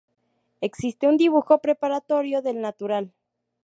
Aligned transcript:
Existe 0.61 1.05
un 1.05 1.15
dibujo 1.15 1.59
preparatorio 1.59 2.41
del 2.41 2.59
natural. 2.59 3.13